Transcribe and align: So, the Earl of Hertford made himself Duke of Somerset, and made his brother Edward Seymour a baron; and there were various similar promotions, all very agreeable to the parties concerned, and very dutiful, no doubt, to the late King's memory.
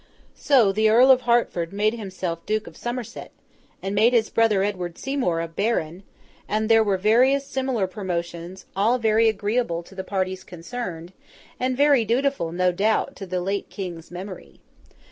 So, 0.39 0.71
the 0.71 0.89
Earl 0.89 1.11
of 1.11 1.21
Hertford 1.21 1.71
made 1.71 1.93
himself 1.93 2.43
Duke 2.47 2.65
of 2.65 2.75
Somerset, 2.75 3.29
and 3.83 3.93
made 3.93 4.13
his 4.13 4.31
brother 4.31 4.63
Edward 4.63 4.97
Seymour 4.97 5.39
a 5.41 5.47
baron; 5.47 6.01
and 6.49 6.69
there 6.69 6.83
were 6.83 6.97
various 6.97 7.45
similar 7.45 7.85
promotions, 7.85 8.65
all 8.75 8.97
very 8.97 9.29
agreeable 9.29 9.83
to 9.83 9.93
the 9.93 10.03
parties 10.03 10.43
concerned, 10.43 11.13
and 11.59 11.77
very 11.77 12.03
dutiful, 12.03 12.51
no 12.51 12.71
doubt, 12.71 13.15
to 13.17 13.27
the 13.27 13.41
late 13.41 13.69
King's 13.69 14.09
memory. 14.09 14.59